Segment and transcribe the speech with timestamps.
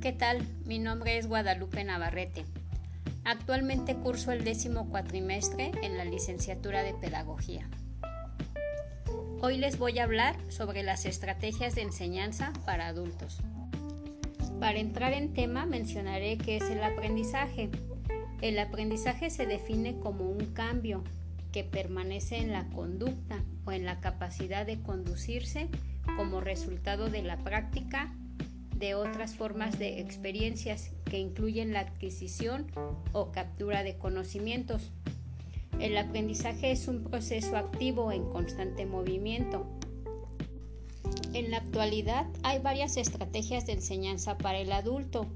[0.00, 0.46] ¿qué tal?
[0.64, 2.44] Mi nombre es Guadalupe Navarrete.
[3.24, 7.68] Actualmente curso el décimo cuatrimestre en la licenciatura de Pedagogía.
[9.40, 13.38] Hoy les voy a hablar sobre las estrategias de enseñanza para adultos.
[14.60, 17.70] Para entrar en tema mencionaré qué es el aprendizaje.
[18.42, 21.04] El aprendizaje se define como un cambio
[21.52, 25.68] que permanece en la conducta o en la capacidad de conducirse
[26.16, 28.12] como resultado de la práctica
[28.78, 32.66] de otras formas de experiencias que incluyen la adquisición
[33.12, 34.92] o captura de conocimientos.
[35.80, 39.66] El aprendizaje es un proceso activo en constante movimiento.
[41.32, 45.26] En la actualidad hay varias estrategias de enseñanza para el adulto.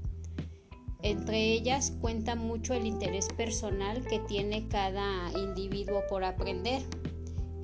[1.03, 6.81] Entre ellas cuenta mucho el interés personal que tiene cada individuo por aprender.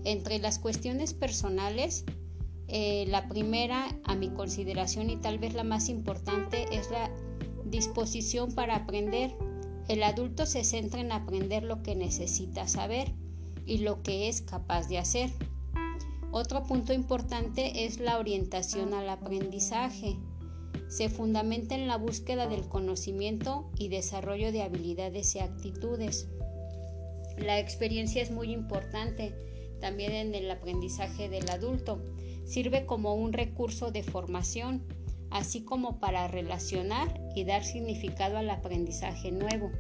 [0.04, 2.06] Entre las cuestiones personales
[2.68, 7.10] eh, la primera, a mi consideración y tal vez la más importante, es la
[7.66, 9.34] disposición para aprender.
[9.88, 13.14] El adulto se centra en aprender lo que necesita saber
[13.66, 15.30] y lo que es capaz de hacer.
[16.32, 20.18] Otro punto importante es la orientación al aprendizaje.
[20.90, 26.28] Se fundamenta en la búsqueda del conocimiento y desarrollo de habilidades y actitudes.
[27.38, 29.34] La experiencia es muy importante
[29.80, 32.02] también en el aprendizaje del adulto
[32.48, 34.84] sirve como un recurso de formación,
[35.30, 39.72] así como para relacionar y dar significado al aprendizaje nuevo.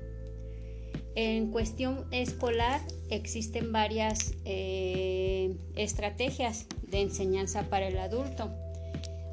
[1.15, 8.53] En cuestión escolar existen varias eh, estrategias de enseñanza para el adulto.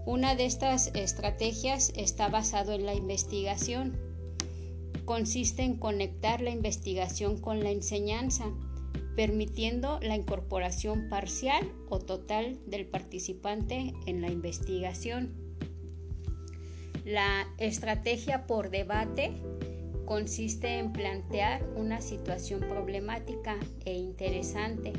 [0.07, 3.99] Una de estas estrategias está basado en la investigación.
[5.05, 8.47] Consiste en conectar la investigación con la enseñanza
[9.17, 15.33] permitiendo la incorporación parcial o total del participante en la investigación.
[17.05, 19.33] La estrategia por debate
[20.05, 24.93] consiste en plantear una situación problemática e interesante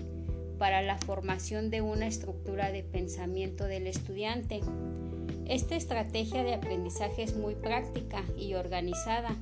[0.58, 4.62] para la formación de una estructura de pensamiento del estudiante.
[5.46, 9.36] Esta estrategia de aprendizaje es muy práctica y organizada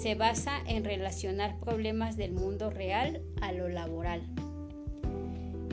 [0.00, 4.22] se basa en relacionar problemas del mundo real a lo laboral.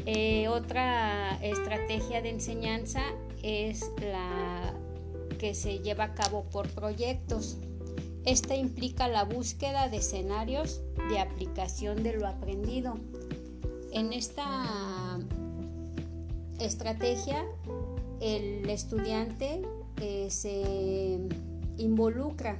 [0.06, 3.04] Eh, otra estrategia de enseñanza
[3.42, 4.74] es la
[5.40, 7.58] que se lleva a cabo por proyectos.
[8.26, 12.96] Esta implica la búsqueda de escenarios de aplicación de lo aprendido.
[13.94, 15.20] En esta
[16.60, 17.46] estrategia,
[18.20, 19.62] el estudiante
[20.02, 21.18] eh, se
[21.78, 22.60] involucra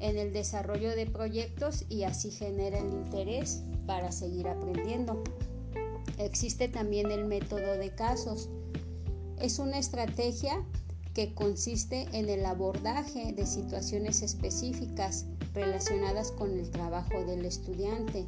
[0.00, 5.22] en el desarrollo de proyectos y así genera el interés para seguir aprendiendo.
[6.18, 8.48] Existe también el método de casos.
[9.38, 10.64] Es una estrategia
[11.12, 18.26] que consiste en el abordaje de situaciones específicas relacionadas con el trabajo del estudiante.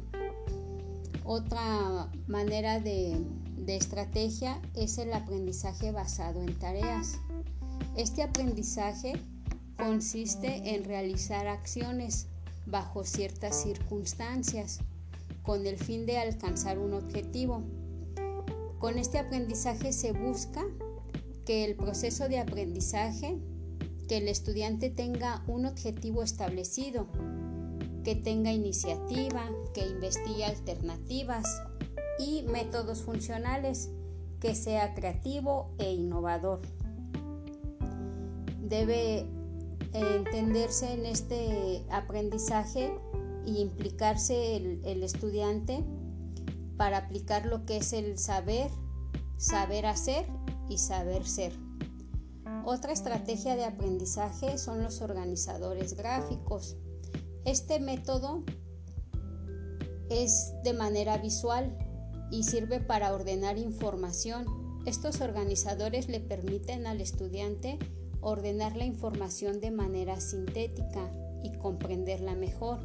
[1.25, 3.17] Otra manera de,
[3.57, 7.19] de estrategia es el aprendizaje basado en tareas.
[7.97, 9.13] Este aprendizaje
[9.77, 12.27] consiste en realizar acciones
[12.65, 14.79] bajo ciertas circunstancias
[15.43, 17.63] con el fin de alcanzar un objetivo.
[18.79, 20.65] Con este aprendizaje se busca
[21.45, 23.37] que el proceso de aprendizaje,
[24.09, 27.07] que el estudiante tenga un objetivo establecido,
[28.03, 31.61] que tenga iniciativa, que investigue alternativas
[32.19, 33.89] y métodos funcionales,
[34.41, 36.61] que sea creativo e innovador.
[38.61, 39.25] Debe
[39.99, 42.93] entenderse en este aprendizaje
[43.45, 45.83] y implicarse el, estudiante
[46.75, 48.69] para aplicar lo que es el saber,
[49.37, 50.25] saber hacer
[50.69, 51.53] y saber ser.
[52.65, 56.75] Otra estrategia de aprendizaje son los organizadores gráficos.
[57.45, 58.43] Este método
[60.09, 61.77] es de manera visual
[62.31, 64.45] y sirve para ordenar información.
[64.85, 67.79] Estos organizadores le permiten al estudiante
[68.21, 71.11] ordenar la información de manera sintética
[71.43, 72.79] y comprenderla mejor.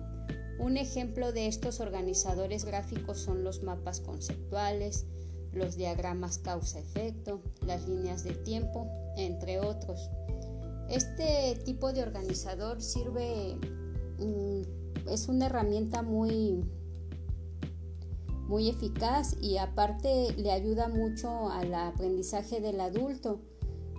[0.59, 5.07] Un ejemplo de estos organizadores gráficos son los mapas conceptuales,
[5.53, 10.11] los diagramas causa-efecto, las líneas de tiempo, entre otros.
[10.89, 13.57] Este tipo de organizador sirve,
[14.19, 16.65] mm, es una herramienta muy,
[18.47, 23.41] muy eficaz y aparte le ayuda mucho al aprendizaje del adulto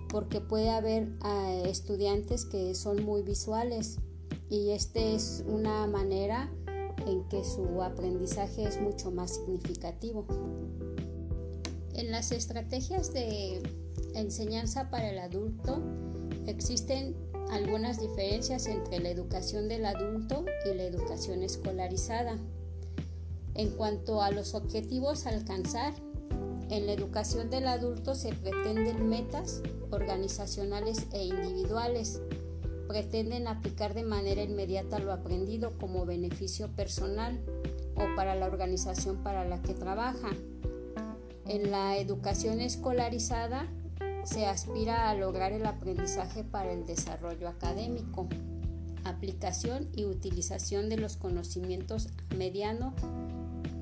[0.08, 3.98] porque puede haber ah, estudiantes que son muy visuales
[4.48, 6.50] y esta es una manera
[7.06, 10.26] en que su aprendizaje es mucho más significativo.
[11.94, 13.62] En las estrategias de
[14.14, 15.82] enseñanza para el adulto
[16.46, 17.14] existen
[17.50, 22.38] algunas diferencias entre la educación del adulto y la educación escolarizada.
[23.54, 25.94] En cuanto a los objetivos a alcanzar,
[26.70, 32.20] en la educación del adulto se pretenden metas organizacionales e individuales.
[32.88, 37.40] Pretenden aplicar de manera inmediata lo aprendido como beneficio personal
[37.96, 40.30] o para la organización para la que trabaja.
[41.46, 43.68] En la educación escolarizada
[44.24, 48.26] se aspira a lograr el aprendizaje para el desarrollo académico,
[49.04, 52.94] aplicación y utilización de los conocimientos a mediano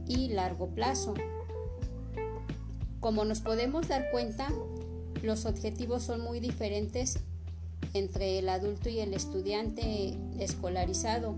[0.06, 1.14] y largo plazo.
[3.02, 4.48] Como nos podemos dar cuenta,
[5.24, 7.18] los objetivos son muy diferentes
[7.94, 11.34] entre el adulto y el estudiante escolarizado.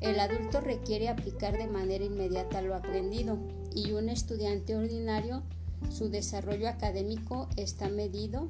[0.00, 3.36] El adulto requiere aplicar de manera inmediata lo aprendido
[3.74, 5.42] y un estudiante ordinario
[5.90, 8.48] su desarrollo académico está medido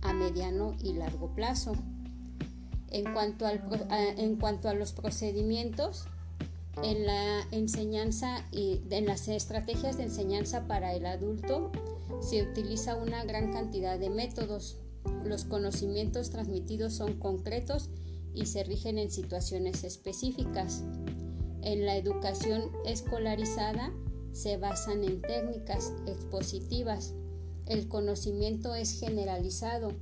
[0.00, 1.72] a mediano y largo plazo.
[2.88, 3.44] En cuanto,
[3.90, 6.06] en cuanto a los procedimientos,
[6.82, 11.70] en la enseñanza y en las estrategias de enseñanza para el adulto
[12.20, 14.78] se utiliza una gran cantidad de métodos.
[15.24, 17.90] Los conocimientos transmitidos son concretos
[18.34, 20.82] y se rigen en situaciones específicas.
[21.62, 23.92] En la educación escolarizada
[24.32, 27.14] se basan en técnicas expositivas.
[27.66, 29.92] El conocimiento es generalizado.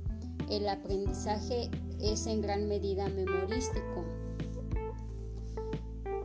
[0.49, 1.69] El aprendizaje
[1.99, 4.18] es en gran medida memorístico.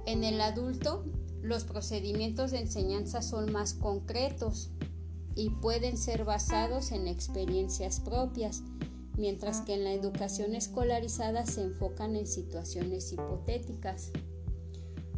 [0.06, 1.04] En el adulto,
[1.42, 4.70] los procedimientos de enseñanza son más concretos
[5.34, 8.62] y pueden ser basados en experiencias propias,
[9.16, 14.10] mientras que en la educación escolarizada se enfocan en situaciones hipotéticas.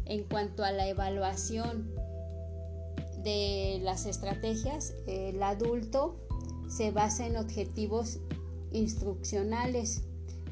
[0.05, 1.93] En cuanto a la evaluación
[3.23, 6.17] de las estrategias, el adulto
[6.69, 8.19] se basa en objetivos
[8.71, 10.03] instruccionales,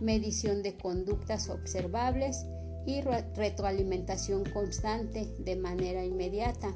[0.01, 2.45] medición de conductas observables
[2.85, 6.75] y retroalimentación constante de manera inmediata.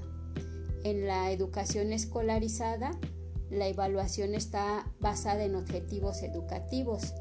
[0.83, 2.91] En la educación escolarizada,
[3.49, 7.13] la evaluación está basada en objetivos educativos,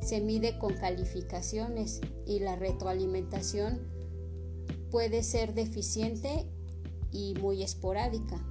[0.00, 3.80] se mide con calificaciones y la retroalimentación
[4.90, 6.46] puede ser deficiente
[7.12, 8.44] y muy esporádica.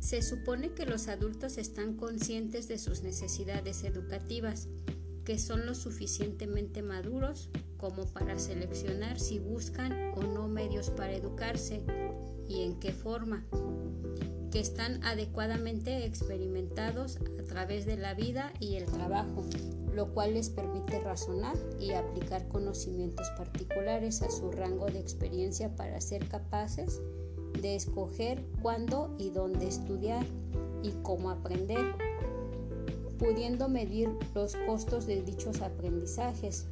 [0.00, 4.68] Se supone que los adultos están conscientes de sus necesidades educativas,
[5.24, 7.48] que son lo suficientemente maduros
[7.84, 11.82] como para seleccionar si buscan o no medios para educarse
[12.48, 13.44] y en qué forma,
[14.50, 19.44] que están adecuadamente experimentados a través de la vida y el trabajo,
[19.92, 26.00] lo cual les permite razonar y aplicar conocimientos particulares a su rango de experiencia para
[26.00, 27.02] ser capaces
[27.60, 30.24] de escoger cuándo y dónde estudiar
[30.82, 31.84] y cómo aprender,
[33.18, 36.66] pudiendo medir los costos de dichos aprendizajes.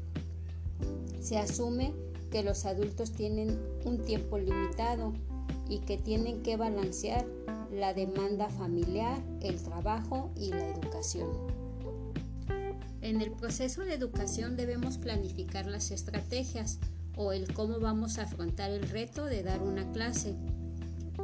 [1.22, 1.94] Se asume
[2.32, 5.12] que los adultos tienen un tiempo limitado
[5.68, 7.24] y que tienen que balancear
[7.70, 11.28] la demanda familiar, el trabajo y la educación.
[13.02, 16.80] En el proceso de educación debemos planificar las estrategias
[17.16, 20.34] o el cómo vamos a afrontar el reto de dar una clase.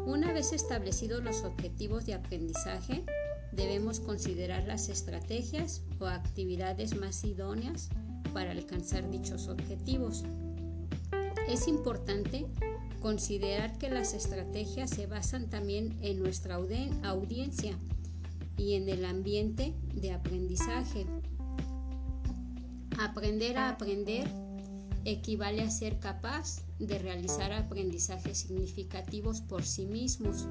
[0.07, 3.05] Una vez establecidos los objetivos de aprendizaje,
[3.51, 7.91] debemos considerar las estrategias o actividades más idóneas
[8.33, 10.25] para alcanzar dichos objetivos.
[11.49, 12.47] Es importante
[13.01, 17.79] considerar que las estrategias se basan también en nuestra audiencia
[18.57, 21.07] y en el ambiente de aprendizaje
[22.99, 24.29] Aprender a aprender
[25.05, 30.49] equivale a ser capaz de realizar aprendizajes significativos por sí mismos.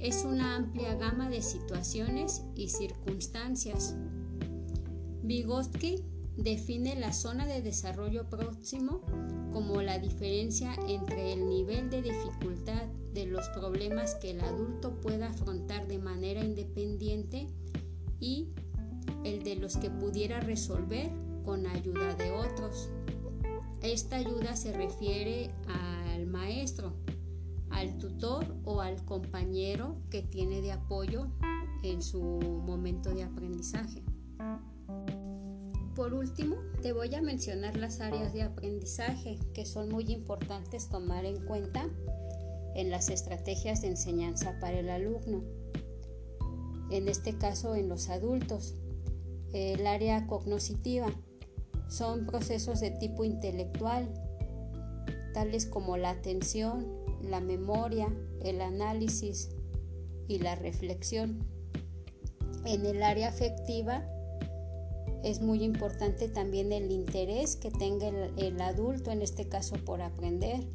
[0.00, 3.94] Es una amplia gama de situaciones y circunstancias.
[5.22, 6.02] Vygotsky
[6.36, 9.02] define la zona de desarrollo próximo
[9.52, 15.28] como la diferencia entre el nivel de dificultad de los problemas que el adulto pueda
[15.28, 17.46] afrontar de manera independiente
[18.18, 18.48] y
[19.24, 21.10] el de los que pudiera resolver
[21.44, 22.90] con ayuda de otros.
[23.82, 26.94] Esta ayuda se refiere al maestro,
[27.70, 31.28] al tutor o al compañero que tiene de apoyo
[31.82, 34.03] en su momento de aprendizaje.
[35.94, 41.24] Por último, te voy a mencionar las áreas de aprendizaje que son muy importantes tomar
[41.24, 41.88] en cuenta
[42.74, 45.44] en las estrategias de enseñanza para el alumno.
[46.90, 48.74] En este caso, en los adultos,
[49.52, 51.06] el área cognoscitiva.
[51.88, 54.12] Son procesos de tipo intelectual,
[55.32, 56.88] tales como la atención,
[57.22, 59.50] la memoria, el análisis
[60.26, 61.46] y la reflexión.
[62.64, 64.04] En el área afectiva,
[65.24, 70.68] Es muy importante también el interés que tenga el, adulto, en este caso por aprender,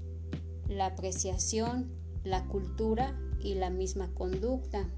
[0.68, 1.92] la apreciación,
[2.24, 4.90] la cultura y la misma conducta.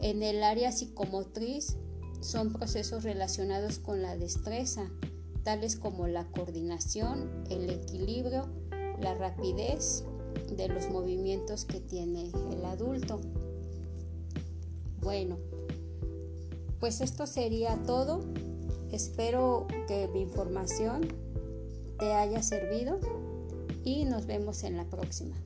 [0.00, 1.78] En el área psicomotriz
[2.20, 4.90] son procesos relacionados con la destreza,
[5.44, 8.50] tales como la coordinación, el equilibrio,
[9.00, 10.04] la rapidez
[10.54, 13.18] de los movimientos que tiene el adulto.
[15.00, 15.38] Bueno,
[16.82, 18.24] pues esto sería todo.
[18.90, 21.06] Espero que mi información
[21.96, 22.98] te haya servido
[23.84, 25.36] y nos vemos en la próxima.